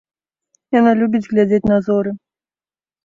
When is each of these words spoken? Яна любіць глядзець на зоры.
Яна 0.79 0.91
любіць 1.03 1.23
глядзець 1.31 1.63
на 1.73 1.77
зоры. 1.89 2.11